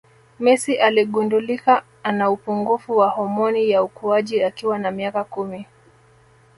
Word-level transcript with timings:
Messi 0.39 0.75
aligundulika 0.77 1.83
ana 2.03 2.29
upungufu 2.31 2.97
wa 2.97 3.09
homoni 3.09 3.69
ya 3.69 3.83
ukuaji 3.83 4.43
akiwa 4.43 4.79
na 4.79 4.91
miaka 4.91 5.23
kumi 5.23 5.67